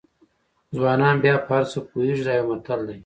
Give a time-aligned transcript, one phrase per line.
[0.75, 2.97] ځوانان بیا په هر څه پوهېږي دا یو متل دی.